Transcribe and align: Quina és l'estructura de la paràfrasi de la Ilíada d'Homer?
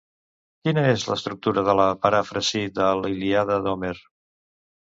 Quina 0.63 0.85
és 0.93 1.03
l'estructura 1.09 1.63
de 1.69 1.75
la 1.81 1.85
paràfrasi 2.07 2.65
de 2.81 2.91
la 3.03 3.15
Ilíada 3.17 3.63
d'Homer? 3.69 3.97